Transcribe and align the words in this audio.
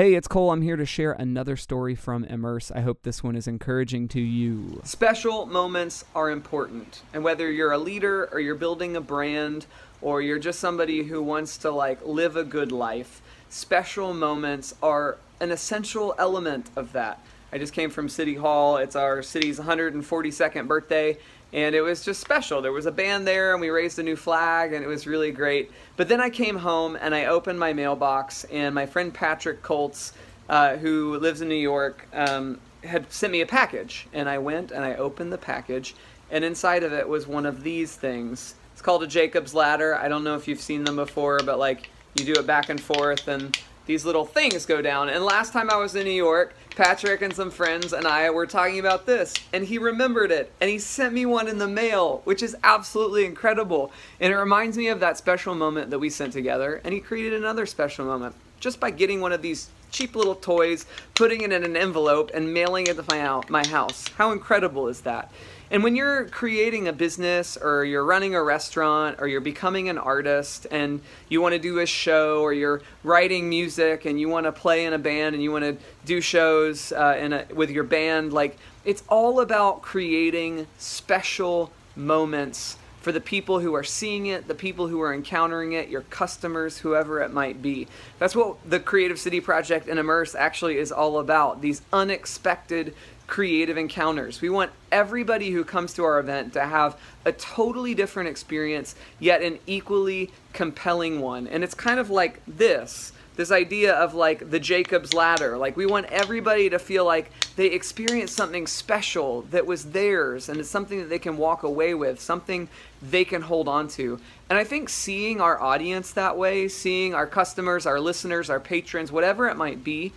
Hey, 0.00 0.14
it's 0.14 0.26
Cole. 0.26 0.50
I'm 0.50 0.62
here 0.62 0.76
to 0.76 0.86
share 0.86 1.12
another 1.12 1.58
story 1.58 1.94
from 1.94 2.24
Immerse. 2.24 2.72
I 2.74 2.80
hope 2.80 3.02
this 3.02 3.22
one 3.22 3.36
is 3.36 3.46
encouraging 3.46 4.08
to 4.08 4.18
you. 4.18 4.80
Special 4.82 5.44
moments 5.44 6.06
are 6.14 6.30
important. 6.30 7.02
And 7.12 7.22
whether 7.22 7.52
you're 7.52 7.72
a 7.72 7.78
leader 7.78 8.26
or 8.32 8.40
you're 8.40 8.54
building 8.54 8.96
a 8.96 9.02
brand 9.02 9.66
or 10.00 10.22
you're 10.22 10.38
just 10.38 10.58
somebody 10.58 11.02
who 11.02 11.22
wants 11.22 11.58
to 11.58 11.70
like 11.70 12.02
live 12.02 12.34
a 12.34 12.44
good 12.44 12.72
life, 12.72 13.20
special 13.50 14.14
moments 14.14 14.74
are 14.82 15.18
an 15.38 15.50
essential 15.50 16.14
element 16.16 16.70
of 16.76 16.92
that. 16.92 17.22
I 17.52 17.58
just 17.58 17.74
came 17.74 17.90
from 17.90 18.08
City 18.08 18.36
Hall. 18.36 18.78
It's 18.78 18.96
our 18.96 19.22
city's 19.22 19.60
142nd 19.60 20.66
birthday, 20.66 21.18
and 21.52 21.74
it 21.74 21.80
was 21.80 22.04
just 22.04 22.20
special. 22.20 22.62
There 22.62 22.72
was 22.72 22.86
a 22.86 22.92
band 22.92 23.26
there, 23.26 23.52
and 23.52 23.60
we 23.60 23.70
raised 23.70 23.98
a 23.98 24.02
new 24.02 24.16
flag, 24.16 24.72
and 24.72 24.84
it 24.84 24.88
was 24.88 25.06
really 25.06 25.32
great. 25.32 25.70
But 25.96 26.08
then 26.08 26.20
I 26.20 26.30
came 26.30 26.56
home 26.56 26.96
and 27.00 27.14
I 27.14 27.26
opened 27.26 27.58
my 27.58 27.72
mailbox, 27.72 28.44
and 28.44 28.74
my 28.74 28.86
friend 28.86 29.12
Patrick 29.12 29.62
Colts, 29.62 30.12
uh, 30.48 30.76
who 30.76 31.18
lives 31.18 31.40
in 31.40 31.48
New 31.48 31.54
York, 31.54 32.06
um, 32.12 32.60
had 32.84 33.10
sent 33.12 33.32
me 33.32 33.40
a 33.40 33.46
package. 33.46 34.06
And 34.12 34.28
I 34.28 34.38
went 34.38 34.70
and 34.70 34.84
I 34.84 34.94
opened 34.94 35.32
the 35.32 35.38
package, 35.38 35.94
and 36.30 36.44
inside 36.44 36.84
of 36.84 36.92
it 36.92 37.08
was 37.08 37.26
one 37.26 37.46
of 37.46 37.62
these 37.62 37.96
things. 37.96 38.54
It's 38.72 38.82
called 38.82 39.02
a 39.02 39.06
Jacob's 39.06 39.52
Ladder. 39.52 39.96
I 39.96 40.08
don't 40.08 40.24
know 40.24 40.36
if 40.36 40.46
you've 40.46 40.60
seen 40.60 40.84
them 40.84 40.96
before, 40.96 41.40
but 41.44 41.58
like 41.58 41.90
you 42.14 42.24
do 42.24 42.40
it 42.40 42.46
back 42.46 42.68
and 42.68 42.80
forth, 42.80 43.28
and 43.28 43.58
these 43.90 44.04
little 44.04 44.24
things 44.24 44.66
go 44.66 44.80
down. 44.80 45.08
And 45.08 45.24
last 45.24 45.52
time 45.52 45.68
I 45.68 45.74
was 45.74 45.96
in 45.96 46.04
New 46.04 46.12
York, 46.12 46.54
Patrick 46.76 47.22
and 47.22 47.34
some 47.34 47.50
friends 47.50 47.92
and 47.92 48.06
I 48.06 48.30
were 48.30 48.46
talking 48.46 48.78
about 48.78 49.04
this, 49.04 49.34
and 49.52 49.64
he 49.64 49.78
remembered 49.78 50.30
it, 50.30 50.52
and 50.60 50.70
he 50.70 50.78
sent 50.78 51.12
me 51.12 51.26
one 51.26 51.48
in 51.48 51.58
the 51.58 51.66
mail, 51.66 52.20
which 52.22 52.40
is 52.40 52.54
absolutely 52.62 53.24
incredible. 53.24 53.90
And 54.20 54.32
it 54.32 54.36
reminds 54.36 54.78
me 54.78 54.86
of 54.86 55.00
that 55.00 55.18
special 55.18 55.56
moment 55.56 55.90
that 55.90 55.98
we 55.98 56.08
sent 56.08 56.32
together, 56.32 56.80
and 56.84 56.94
he 56.94 57.00
created 57.00 57.34
another 57.34 57.66
special 57.66 58.04
moment 58.04 58.36
just 58.60 58.78
by 58.78 58.90
getting 58.90 59.20
one 59.20 59.32
of 59.32 59.42
these 59.42 59.70
cheap 59.90 60.14
little 60.14 60.36
toys, 60.36 60.86
putting 61.14 61.40
it 61.40 61.52
in 61.52 61.64
an 61.64 61.76
envelope, 61.76 62.30
and 62.32 62.52
mailing 62.54 62.86
it 62.86 62.96
to 62.96 63.42
my, 63.48 63.66
house. 63.66 64.06
How 64.16 64.32
incredible 64.32 64.88
is 64.88 65.00
that? 65.02 65.32
And 65.72 65.84
when 65.84 65.94
you're 65.94 66.24
creating 66.26 66.88
a 66.88 66.92
business 66.92 67.56
or 67.56 67.84
you're 67.84 68.04
running 68.04 68.34
a 68.34 68.42
restaurant 68.42 69.16
or 69.20 69.28
you're 69.28 69.40
becoming 69.40 69.88
an 69.88 69.98
artist 69.98 70.66
and 70.72 71.00
you 71.28 71.40
want 71.40 71.52
to 71.52 71.60
do 71.60 71.78
a 71.78 71.86
show 71.86 72.40
or 72.40 72.52
you're 72.52 72.82
writing 73.04 73.48
music 73.48 74.04
and 74.04 74.18
you 74.18 74.28
want 74.28 74.46
to 74.46 74.52
play 74.52 74.84
in 74.84 74.92
a 74.94 74.98
band 74.98 75.34
and 75.34 75.44
you 75.44 75.52
want 75.52 75.64
to 75.64 75.76
do 76.04 76.20
shows 76.20 76.90
uh, 76.92 77.16
in 77.20 77.32
a, 77.32 77.46
with 77.54 77.70
your 77.70 77.84
band, 77.84 78.32
like 78.32 78.56
it's 78.84 79.04
all 79.08 79.40
about 79.40 79.80
creating 79.80 80.66
special 80.78 81.70
moments 81.94 82.76
for 83.00 83.12
the 83.12 83.20
people 83.20 83.60
who 83.60 83.74
are 83.74 83.84
seeing 83.84 84.26
it, 84.26 84.46
the 84.46 84.54
people 84.54 84.88
who 84.88 85.00
are 85.00 85.12
encountering 85.12 85.72
it, 85.72 85.88
your 85.88 86.02
customers, 86.02 86.78
whoever 86.78 87.22
it 87.22 87.32
might 87.32 87.62
be. 87.62 87.88
That's 88.18 88.36
what 88.36 88.56
the 88.68 88.78
Creative 88.78 89.18
City 89.18 89.40
Project 89.40 89.88
and 89.88 89.98
Immerse 89.98 90.34
actually 90.34 90.76
is 90.76 90.92
all 90.92 91.18
about. 91.18 91.62
These 91.62 91.82
unexpected 91.92 92.94
creative 93.26 93.78
encounters. 93.78 94.40
We 94.40 94.50
want 94.50 94.72
everybody 94.90 95.50
who 95.50 95.64
comes 95.64 95.94
to 95.94 96.04
our 96.04 96.18
event 96.18 96.52
to 96.54 96.64
have 96.64 97.00
a 97.24 97.32
totally 97.32 97.94
different 97.94 98.28
experience, 98.28 98.96
yet 99.20 99.40
an 99.40 99.60
equally 99.66 100.30
compelling 100.52 101.20
one. 101.20 101.46
And 101.46 101.62
it's 101.62 101.74
kind 101.74 102.00
of 102.00 102.10
like 102.10 102.42
this 102.46 103.12
this 103.40 103.50
idea 103.50 103.94
of 103.94 104.14
like 104.14 104.50
the 104.50 104.60
Jacob's 104.60 105.14
ladder. 105.14 105.56
Like 105.56 105.74
we 105.74 105.86
want 105.86 106.04
everybody 106.06 106.68
to 106.68 106.78
feel 106.78 107.06
like 107.06 107.30
they 107.56 107.68
experienced 107.68 108.36
something 108.36 108.66
special 108.66 109.42
that 109.50 109.64
was 109.64 109.92
theirs 109.92 110.50
and 110.50 110.60
it's 110.60 110.68
something 110.68 110.98
that 110.98 111.08
they 111.08 111.18
can 111.18 111.38
walk 111.38 111.62
away 111.62 111.94
with, 111.94 112.20
something 112.20 112.68
they 113.00 113.24
can 113.24 113.40
hold 113.40 113.66
on 113.66 113.88
to. 113.88 114.20
And 114.50 114.58
I 114.58 114.64
think 114.64 114.90
seeing 114.90 115.40
our 115.40 115.58
audience 115.58 116.12
that 116.12 116.36
way, 116.36 116.68
seeing 116.68 117.14
our 117.14 117.26
customers, 117.26 117.86
our 117.86 117.98
listeners, 117.98 118.50
our 118.50 118.60
patrons, 118.60 119.10
whatever 119.10 119.48
it 119.48 119.56
might 119.56 119.82
be, 119.82 120.12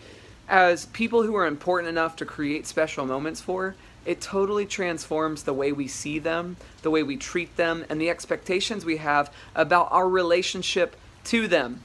as 0.50 0.88
people 0.88 1.24
who 1.24 1.36
are 1.36 1.48
important 1.48 1.88
enough 1.88 2.18
to 2.18 2.26
create 2.26 2.68
special 2.68 3.06
moments 3.06 3.40
for, 3.40 3.76
it 4.06 4.20
totally 4.20 4.66
transforms 4.66 5.44
the 5.44 5.54
way 5.54 5.72
we 5.72 5.88
see 5.88 6.20
them, 6.20 6.58
the 6.82 6.92
way 6.92 7.04
we 7.04 7.16
treat 7.16 7.56
them, 7.56 7.86
and 7.88 8.02
the 8.02 8.10
expectations 8.10 8.84
we 8.84 8.98
have 8.98 9.34
about 9.56 9.88
our 9.94 10.10
relationship 10.10 10.98
to 11.24 11.48
them. 11.48 11.80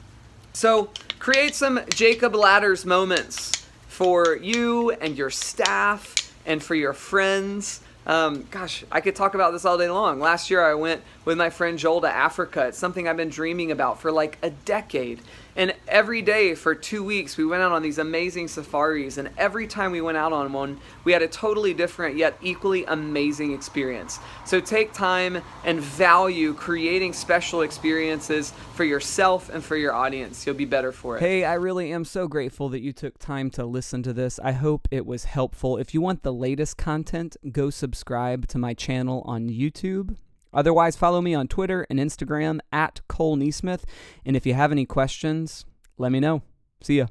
So, 0.58 0.90
create 1.20 1.54
some 1.54 1.78
Jacob 1.94 2.34
Ladders 2.34 2.84
moments 2.84 3.52
for 3.86 4.36
you 4.42 4.90
and 4.90 5.16
your 5.16 5.30
staff 5.30 6.16
and 6.44 6.60
for 6.60 6.74
your 6.74 6.94
friends. 6.94 7.80
Um, 8.08 8.46
gosh, 8.50 8.84
I 8.90 9.02
could 9.02 9.14
talk 9.14 9.34
about 9.34 9.52
this 9.52 9.66
all 9.66 9.76
day 9.76 9.90
long. 9.90 10.18
Last 10.18 10.50
year, 10.50 10.64
I 10.64 10.72
went 10.72 11.02
with 11.26 11.36
my 11.36 11.50
friend 11.50 11.78
Joel 11.78 12.00
to 12.00 12.10
Africa. 12.10 12.68
It's 12.68 12.78
something 12.78 13.06
I've 13.06 13.18
been 13.18 13.28
dreaming 13.28 13.70
about 13.70 14.00
for 14.00 14.10
like 14.10 14.38
a 14.42 14.48
decade. 14.48 15.20
And 15.56 15.74
every 15.88 16.22
day 16.22 16.54
for 16.54 16.74
two 16.74 17.02
weeks, 17.02 17.36
we 17.36 17.44
went 17.44 17.62
out 17.62 17.72
on 17.72 17.82
these 17.82 17.98
amazing 17.98 18.46
safaris. 18.46 19.18
And 19.18 19.28
every 19.36 19.66
time 19.66 19.90
we 19.90 20.00
went 20.00 20.16
out 20.16 20.32
on 20.32 20.52
one, 20.52 20.80
we 21.04 21.12
had 21.12 21.20
a 21.20 21.28
totally 21.28 21.74
different 21.74 22.16
yet 22.16 22.38
equally 22.40 22.84
amazing 22.84 23.52
experience. 23.52 24.20
So 24.46 24.60
take 24.60 24.92
time 24.92 25.42
and 25.64 25.80
value 25.80 26.54
creating 26.54 27.12
special 27.12 27.62
experiences 27.62 28.52
for 28.74 28.84
yourself 28.84 29.50
and 29.50 29.62
for 29.62 29.76
your 29.76 29.92
audience. 29.92 30.46
You'll 30.46 30.54
be 30.54 30.64
better 30.64 30.92
for 30.92 31.16
it. 31.16 31.20
Hey, 31.20 31.44
I 31.44 31.54
really 31.54 31.92
am 31.92 32.04
so 32.04 32.28
grateful 32.28 32.68
that 32.68 32.80
you 32.80 32.92
took 32.92 33.18
time 33.18 33.50
to 33.50 33.66
listen 33.66 34.02
to 34.04 34.12
this. 34.12 34.38
I 34.38 34.52
hope 34.52 34.86
it 34.92 35.04
was 35.04 35.24
helpful. 35.24 35.76
If 35.76 35.92
you 35.92 36.00
want 36.00 36.22
the 36.22 36.32
latest 36.32 36.76
content, 36.76 37.36
go 37.50 37.68
subscribe 37.98 38.46
to 38.46 38.58
my 38.58 38.74
channel 38.74 39.22
on 39.26 39.48
YouTube. 39.48 40.16
Otherwise, 40.54 40.94
follow 40.94 41.20
me 41.20 41.34
on 41.34 41.48
Twitter 41.48 41.84
and 41.90 41.98
Instagram 41.98 42.60
at 42.70 43.00
Cole 43.08 43.36
NeSmith. 43.36 43.82
And 44.24 44.36
if 44.36 44.46
you 44.46 44.54
have 44.54 44.70
any 44.70 44.86
questions, 44.86 45.66
let 45.98 46.12
me 46.12 46.20
know. 46.20 46.42
See 46.80 46.98
ya. 46.98 47.06